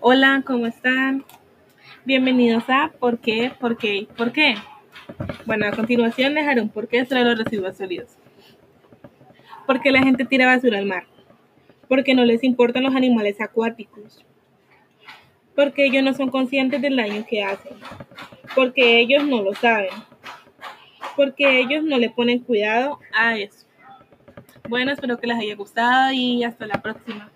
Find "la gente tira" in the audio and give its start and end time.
9.90-10.46